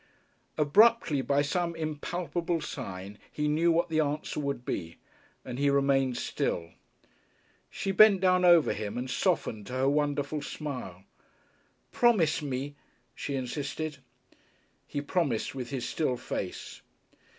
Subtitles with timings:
[0.57, 4.97] Abruptly, by some impalpable sign, he knew what the answer would be,
[5.45, 6.71] and he remained still.
[7.69, 11.03] She bent down over him and softened to her wonderful smile.
[11.91, 12.73] "Promise me,"
[13.13, 13.99] she insisted.
[14.87, 16.81] He promised with his still face.